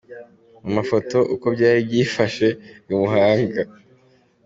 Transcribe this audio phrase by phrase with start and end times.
[0.63, 2.47] Mu mafoto, uko byari byifashe
[2.91, 3.61] i Muhanga.